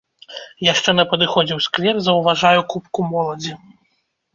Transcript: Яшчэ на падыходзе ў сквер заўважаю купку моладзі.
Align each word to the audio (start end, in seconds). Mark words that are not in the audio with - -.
Яшчэ 0.67 0.95
на 0.99 1.05
падыходзе 1.11 1.53
ў 1.57 1.61
сквер 1.67 1.95
заўважаю 2.09 2.59
купку 2.75 3.01
моладзі. 3.15 3.53